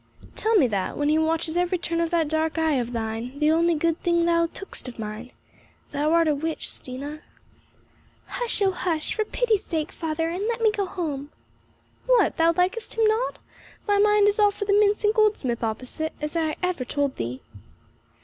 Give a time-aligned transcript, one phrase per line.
[0.35, 3.75] "Tell me that, when he watches every turn of that dark eye of thine—the only
[3.75, 5.29] good thing thou took'st of mine!
[5.91, 7.21] Thou art a witch, Stina."
[8.25, 11.29] "Hush, oh hush, for pity's sake, father, and let me go home!"
[12.07, 13.37] "What, thou likest him not?
[13.85, 17.41] Thy mind is all for the mincing goldsmith opposite, as I ever told thee."